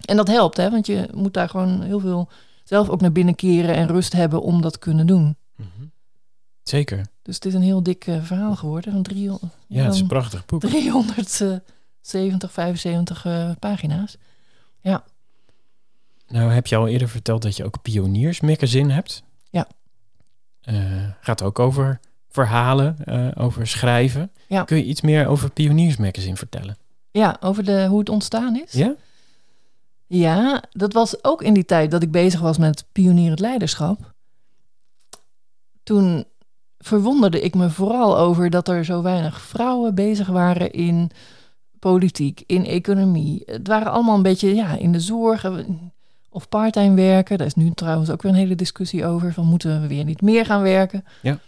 [0.05, 2.29] En dat helpt, hè, want je moet daar gewoon heel veel
[2.63, 5.35] zelf ook naar binnen keren en rust hebben om dat te kunnen doen.
[5.55, 5.69] Mhm.
[6.63, 7.07] Zeker.
[7.21, 10.07] Dus het is een heel dik eh, verhaal geworden van 300, Ja, het is een
[10.07, 10.61] prachtig boek.
[10.61, 14.17] 370, 75 eh, pagina's.
[16.27, 19.23] Nou heb je al eerder verteld dat je ook Pioniers Magazine hebt.
[19.49, 19.67] Ja.
[20.61, 20.75] Eh,
[21.21, 24.31] gaat ook over verhalen, eh, over schrijven.
[24.47, 24.63] Ja.
[24.63, 26.77] Kun je iets meer over Pioniers Magazine vertellen?
[27.11, 28.71] Ja, over de, hoe het ontstaan is.
[28.71, 28.95] Ja?
[30.07, 34.13] Ja, dat was ook in die tijd dat ik bezig was met pionierend leiderschap.
[35.83, 36.25] Toen
[36.77, 41.11] verwonderde ik me vooral over dat er zo weinig vrouwen bezig waren in
[41.79, 43.43] politiek, in economie.
[43.45, 45.45] Het waren allemaal een beetje ja, in de zorg
[46.29, 47.37] of parttime werken.
[47.37, 49.33] Daar is nu trouwens ook weer een hele discussie over.
[49.33, 51.05] Van moeten we weer niet meer gaan werken?
[51.21, 51.39] Ja.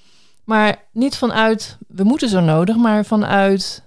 [0.43, 3.83] Maar niet vanuit we moeten zo nodig, maar vanuit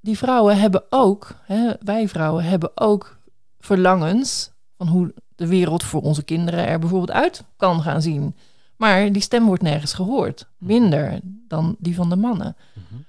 [0.00, 3.18] die vrouwen hebben ook, hè, wij vrouwen hebben ook
[3.60, 8.34] verlangens van hoe de wereld voor onze kinderen er bijvoorbeeld uit kan gaan zien.
[8.76, 10.46] Maar die stem wordt nergens gehoord.
[10.58, 12.56] Minder dan die van de mannen.
[12.72, 13.00] Mhm.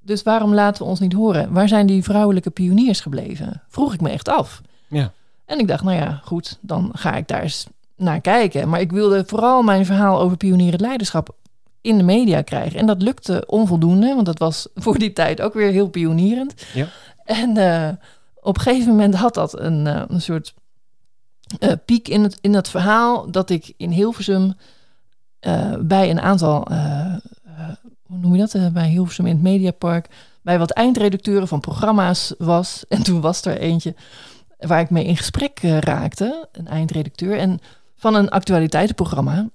[0.00, 1.52] Dus waarom laten we ons niet horen?
[1.52, 3.62] Waar zijn die vrouwelijke pioniers gebleven?
[3.68, 4.60] Vroeg ik me echt af.
[4.88, 5.12] Ja.
[5.44, 7.66] En ik dacht, nou ja, goed, dan ga ik daar eens
[7.96, 8.68] naar kijken.
[8.68, 11.36] Maar ik wilde vooral mijn verhaal over pionierend leiderschap
[11.80, 12.78] in de media krijgen.
[12.78, 16.66] En dat lukte onvoldoende, want dat was voor die tijd ook weer heel pionierend.
[16.74, 16.86] Ja.
[17.24, 17.88] En eh,
[18.40, 20.54] op een gegeven moment had dat een, eh, een soort
[21.58, 24.54] eh, piek in het, in het verhaal dat ik in Hilversum
[25.40, 26.66] eh, bij een aantal,
[28.02, 30.08] hoe noem je dat, bij Hilversum in het Mediapark,
[30.42, 32.84] bij wat eindredacteuren van programma's was.
[32.88, 33.94] En toen was er eentje
[34.58, 37.60] waar ik mee in gesprek raakte, een eindredacteur, en
[37.96, 39.48] van een actualiteitenprogramma.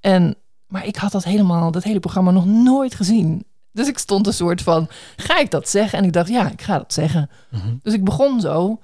[0.00, 3.46] En, maar ik had dat helemaal, dat hele programma nog nooit gezien.
[3.76, 5.98] Dus ik stond een soort van, ga ik dat zeggen?
[5.98, 7.30] En ik dacht, ja, ik ga dat zeggen.
[7.50, 7.74] Mhm.
[7.82, 8.80] Dus ik begon zo.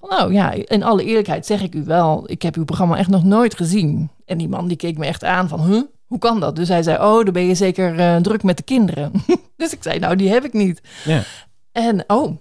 [0.00, 3.24] Nou ja, in alle eerlijkheid zeg ik u wel, ik heb uw programma echt nog
[3.24, 4.10] nooit gezien.
[4.24, 5.82] En die man die keek me echt aan van, huh?
[6.06, 6.56] Hoe kan dat?
[6.56, 9.12] Dus hij zei, oh, dan ben je zeker eh, druk met de kinderen.
[9.56, 10.80] dus ik zei, nou, die heb ik niet.
[11.04, 11.22] Ja.
[11.72, 12.36] En, oh,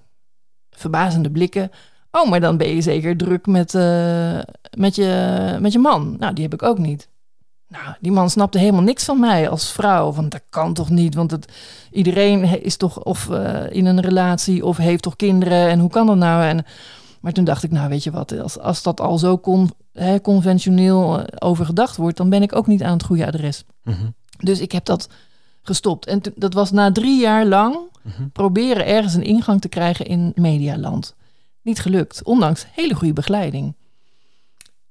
[0.69, 1.71] verbazende blikken.
[2.11, 4.39] Oh, maar dan ben je zeker druk met, eh,
[4.77, 6.15] met, je, met je man.
[6.19, 7.09] Nou, die heb ik ook niet.
[7.69, 10.11] Nou, die man snapte helemaal niks van mij als vrouw.
[10.11, 11.15] Van dat kan toch niet?
[11.15, 11.51] Want het,
[11.91, 15.69] iedereen is toch of eh, in een relatie of heeft toch kinderen.
[15.69, 16.43] En hoe kan dat nou?
[16.43, 16.65] En,
[17.21, 20.21] maar toen dacht ik, nou weet je wat, als, als dat al zo con, hè,
[20.21, 23.63] conventioneel eh, over gedacht wordt, dan ben ik ook niet aan het goede adres.
[23.83, 24.05] Mhm.
[24.37, 25.09] Dus ik heb dat
[25.61, 26.05] gestopt.
[26.05, 28.27] En dat was na drie jaar lang Mhm.
[28.29, 31.15] proberen ergens een ingang te krijgen in medialand.
[31.61, 33.75] Niet gelukt, ondanks hele goede begeleiding.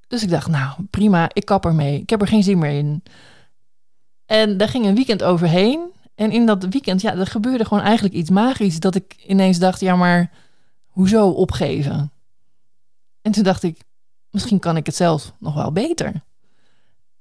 [0.09, 2.01] Dus ik dacht, nou prima, ik kap ermee.
[2.01, 3.03] Ik heb er geen zin meer in.
[4.27, 5.81] En daar ging een weekend overheen.
[6.15, 8.81] En in dat weekend, ja, er gebeurde gewoon eigenlijk iets magisch.
[8.81, 10.31] Dat ik ineens dacht, ja, maar
[10.87, 12.11] hoezo opgeven?
[13.23, 13.81] En toen dacht ik,
[14.31, 16.13] misschien kan ik het zelf nog wel beter.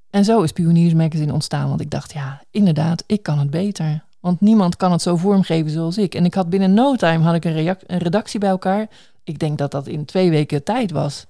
[0.09, 1.69] En zo is Pioniers Magazine ontstaan.
[1.69, 4.03] Want ik dacht, ja, inderdaad, ik kan het beter.
[4.19, 6.15] Want niemand kan het zo vormgeven zoals ik.
[6.15, 8.87] En ik had binnen no time had ik een, een redactie bij elkaar.
[9.23, 11.25] Ik denk dat dat in twee weken tijd was.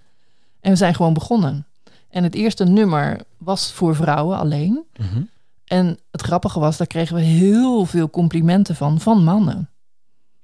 [0.68, 1.66] En we zijn gewoon begonnen.
[2.10, 4.84] En het eerste nummer was voor vrouwen alleen.
[4.98, 5.22] Mhm.
[5.66, 9.70] En het grappige was, daar kregen we heel veel complimenten van, van mannen.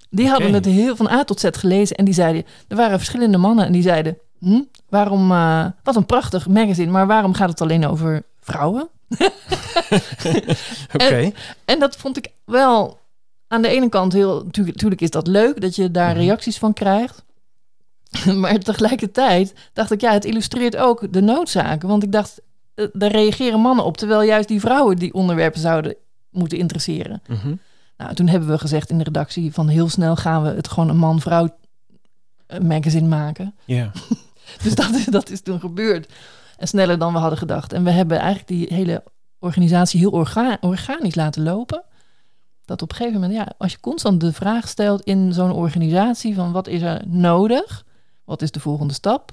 [0.09, 3.37] Die hadden het heel van A tot Z gelezen en die zeiden, er waren verschillende
[3.37, 7.61] mannen en die zeiden, hm, waarom, eh, wat een prachtig magazine, maar waarom gaat het
[7.61, 8.89] alleen over vrouwen?
[10.93, 11.31] Oké.
[11.65, 12.99] En dat vond ik wel
[13.47, 16.19] aan de ene kant heel, natuurlijk is dat leuk dat je daar Mhm.
[16.19, 17.23] reacties van krijgt.
[18.41, 21.87] Maar tegelijkertijd dacht ik, ja, het illustreert ook de noodzaken.
[21.87, 22.41] Want ik dacht,
[22.75, 25.95] eh, daar reageren mannen op, terwijl juist die vrouwen die onderwerpen zouden
[26.29, 27.21] moeten interesseren.
[27.27, 27.55] Mhm.
[27.97, 30.89] Nou, toen hebben we gezegd in de redactie van heel snel gaan we het gewoon
[30.89, 31.55] een man-vrouw
[32.47, 33.53] eh, magazine maken.
[33.65, 33.91] Ja.
[34.63, 36.11] Dus dat is, dat is toen gebeurd.
[36.57, 37.73] En sneller dan we hadden gedacht.
[37.73, 39.03] En we hebben eigenlijk die hele
[39.39, 41.83] organisatie heel orga- organisch laten lopen.
[42.65, 46.35] Dat op een gegeven moment, ja, als je constant de vraag stelt in zo'n organisatie
[46.35, 47.85] van wat is er nodig,
[48.23, 49.31] wat is de volgende stap,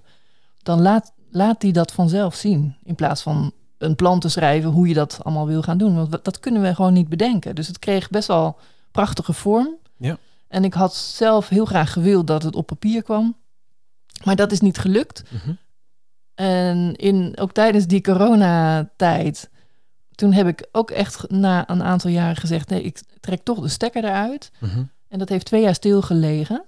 [0.62, 2.76] dan laat, laat die dat vanzelf zien.
[2.82, 5.94] In plaats van een plan te schrijven hoe je dat allemaal wil gaan doen.
[5.94, 7.54] Want dat kunnen we gewoon niet bedenken.
[7.54, 8.58] Dus het kreeg best wel
[8.90, 9.76] prachtige vorm.
[9.96, 10.18] Ja.
[10.48, 13.36] En ik had zelf heel graag gewild dat het op papier kwam.
[14.24, 15.22] Maar dat is niet gelukt.
[15.30, 15.52] Mhm.
[16.34, 19.50] En in, ook tijdens die coronatijd,
[20.14, 23.68] toen heb ik ook echt na een aantal jaren gezegd, nee, ik trek toch de
[23.68, 24.50] stekker eruit.
[24.58, 24.82] Mhm.
[25.08, 26.64] En dat heeft twee jaar stilgelegen.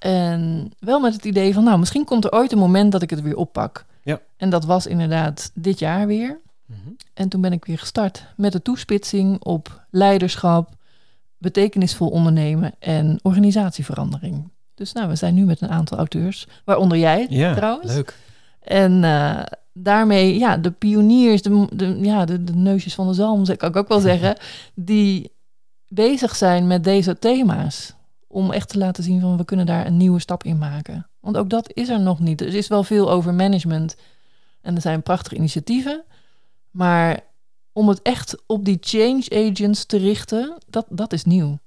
[0.00, 3.10] En wel met het idee van, nou, misschien komt er ooit een moment dat ik
[3.10, 3.84] het weer oppak.
[4.02, 4.20] Ja.
[4.36, 6.40] En dat was inderdaad dit jaar weer.
[6.66, 6.78] Mhm.
[7.14, 10.68] En toen ben ik weer gestart met de toespitsing op leiderschap,
[11.38, 14.50] betekenisvol ondernemen en organisatieverandering.
[14.74, 17.94] Dus nou, we zijn nu met een aantal auteurs, waaronder jij Ja, trouwens.
[17.94, 18.16] leuk.
[18.60, 23.44] En eh, daarmee, ja, de pioniers, de, de, ja, de, de neusjes van de zalm,
[23.56, 24.36] kan ik ook wel zeggen,
[24.74, 25.30] die
[25.88, 27.94] bezig zijn met deze thema's.
[28.32, 31.08] Om echt te laten zien van we kunnen daar een nieuwe stap in maken.
[31.20, 32.40] Want ook dat is er nog niet.
[32.40, 33.96] Er is wel veel over management
[34.60, 36.04] en er zijn prachtige initiatieven.
[36.70, 37.20] Maar
[37.72, 41.58] om het echt op die change agents te richten, dat, dat is nieuw.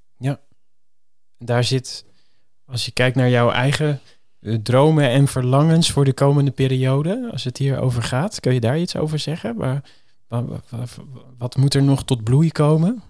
[1.37, 2.05] Daar zit,
[2.65, 3.99] als je kijkt naar jouw eigen
[4.39, 8.59] eh, dromen en verlangens voor de komende periode, als het hier over gaat, kun je
[8.59, 9.55] daar iets over zeggen?
[9.55, 9.81] Wa-
[11.37, 13.03] wat moet er nog tot bloei komen?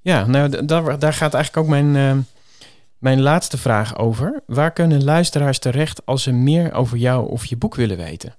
[0.00, 2.26] Ja, nou, daar, daar gaat eigenlijk ook mijn,
[2.98, 4.42] mijn laatste vraag over.
[4.46, 8.36] Waar kunnen luisteraars terecht als ze meer over jou of je boek willen weten?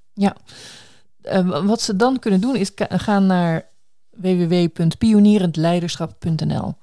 [1.21, 3.68] Eh, wat ze dan kunnen doen is gaan naar
[4.21, 6.73] www.pionierendleiderschap.nl.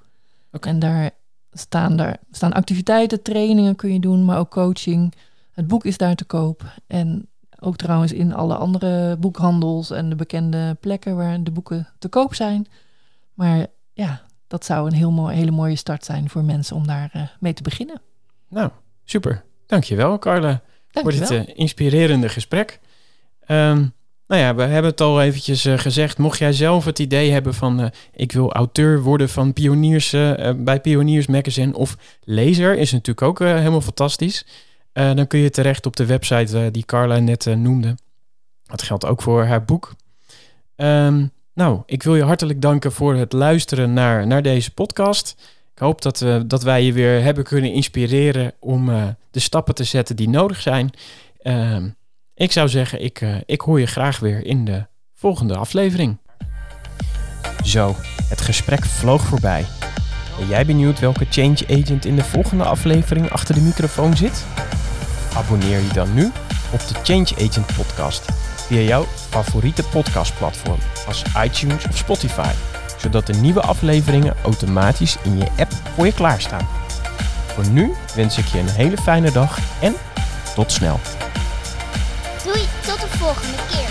[0.51, 0.69] Oké.
[0.69, 1.11] En daar
[1.51, 5.13] staan, daar staan activiteiten, trainingen kun je doen, maar ook coaching.
[5.51, 6.63] Het boek is daar te koop.
[6.87, 7.27] En
[7.59, 12.33] ook trouwens in alle andere boekhandels en de bekende plekken waar de boeken te koop
[12.33, 12.67] zijn.
[13.33, 17.09] Maar ja, dat zou een heel mooi, hele mooie start zijn voor mensen om daar
[17.13, 18.01] eh, mee te beginnen.
[18.49, 18.69] Nou,
[19.03, 19.43] super.
[19.65, 21.29] Dankjewel, Carla, voor Dankjewel.
[21.29, 22.79] dit eh, inspirerende gesprek.
[23.45, 23.85] Ehm,
[24.27, 26.17] nou ja, we hebben het al eventjes eh, gezegd.
[26.17, 27.79] Mocht jij zelf het idee hebben van...
[27.79, 31.73] eh, ik wil auteur worden van pioniers eh, bij Pioniers Magazine...
[31.73, 34.45] of lezer, is natuurlijk ook helemaal fantastisch.
[34.93, 37.95] Dan kun je terecht op de website die Carla net noemde.
[38.65, 39.95] Dat geldt ook voor haar boek.
[40.75, 45.35] Ehm, nou, ik wil je hartelijk danken voor het luisteren naar, naar deze podcast.
[45.73, 48.85] Ik hoop dat, dat wij je weer hebben kunnen inspireren om
[49.31, 50.91] de stappen te zetten die nodig zijn.
[51.41, 51.87] Ehm,
[52.37, 56.17] ik zou zeggen, ik, eh, ik hoor je graag weer in de volgende aflevering.
[57.63, 57.95] Zo,
[58.29, 59.65] het gesprek vloog voorbij.
[60.37, 64.45] Ben jij benieuwd welke change agent in de volgende aflevering achter de microfoon zit?
[65.35, 66.31] Abonneer je dan nu
[66.73, 72.51] op de Change Agent podcast via jouw favoriete podcastplatform als iTunes of Spotify,
[72.97, 76.67] zodat de nieuwe afleveringen automatisch in je app voor je klaarstaan.
[77.47, 79.93] Voor nu wens ik je een hele fijne dag en
[80.55, 80.99] tot snel.
[83.07, 83.86] Doei, tot de volgende keer.